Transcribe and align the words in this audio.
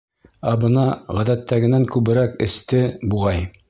Ә 0.51 0.53
бына 0.63 0.85
ғәҙәттәгенән 1.19 1.87
күберәк 1.97 2.37
эсте, 2.51 2.87
буғай. 3.15 3.51